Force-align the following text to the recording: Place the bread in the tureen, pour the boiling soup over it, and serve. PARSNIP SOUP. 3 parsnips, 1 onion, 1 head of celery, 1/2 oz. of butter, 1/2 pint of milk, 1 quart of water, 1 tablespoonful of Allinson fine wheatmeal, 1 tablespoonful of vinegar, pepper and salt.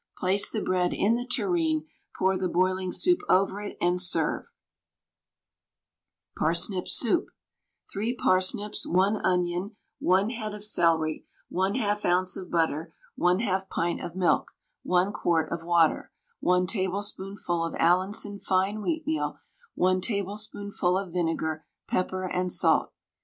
Place 0.17 0.49
the 0.49 0.63
bread 0.63 0.93
in 0.93 1.13
the 1.13 1.27
tureen, 1.27 1.85
pour 2.17 2.35
the 2.35 2.49
boiling 2.49 2.91
soup 2.91 3.19
over 3.29 3.61
it, 3.61 3.77
and 3.79 4.01
serve. 4.01 4.51
PARSNIP 6.35 6.87
SOUP. 6.87 7.25
3 7.93 8.15
parsnips, 8.15 8.87
1 8.87 9.17
onion, 9.23 9.75
1 9.99 10.31
head 10.31 10.55
of 10.55 10.63
celery, 10.63 11.27
1/2 11.53 12.03
oz. 12.03 12.35
of 12.35 12.49
butter, 12.49 12.95
1/2 13.19 13.69
pint 13.69 14.03
of 14.03 14.15
milk, 14.15 14.53
1 14.81 15.13
quart 15.13 15.51
of 15.51 15.63
water, 15.63 16.11
1 16.39 16.65
tablespoonful 16.65 17.63
of 17.63 17.75
Allinson 17.77 18.39
fine 18.39 18.77
wheatmeal, 18.77 19.37
1 19.75 20.01
tablespoonful 20.01 20.97
of 20.97 21.13
vinegar, 21.13 21.63
pepper 21.87 22.23
and 22.27 22.51
salt. 22.51 22.91